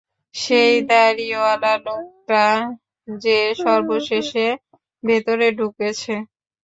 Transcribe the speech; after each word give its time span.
সেই 0.35 0.73
দাড়িওয়ালা 0.89 1.73
লোকটা 1.85 2.45
যে 3.07 3.39
সর্বশেষে 3.57 4.47
ভেতরে 5.03 5.47
ঢুকেছে। 5.59 6.13